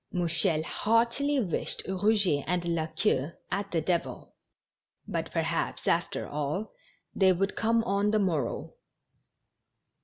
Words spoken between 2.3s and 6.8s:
and La Queue at the devil; but, perhaps, after all,